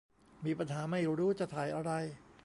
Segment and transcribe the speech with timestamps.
[0.45, 1.91] มีปัญหาไม่รู้จะถ่ายอะไร